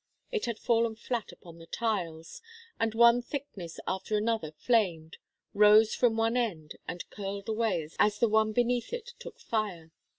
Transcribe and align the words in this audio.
It 0.31 0.45
had 0.45 0.57
fallen 0.57 0.95
flat 0.95 1.31
upon 1.31 1.59
the 1.59 1.67
tiles, 1.67 2.41
and 2.79 2.95
one 2.95 3.21
thickness 3.21 3.79
after 3.85 4.17
another 4.17 4.51
flamed, 4.51 5.17
rose 5.53 5.93
from 5.93 6.17
one 6.17 6.35
end 6.35 6.77
and 6.87 7.07
curled 7.11 7.47
away 7.47 7.87
as 7.99 8.17
the 8.17 8.27
one 8.27 8.51
beneath 8.51 8.93
it 8.93 9.13
took 9.19 9.39
fire. 9.39 9.91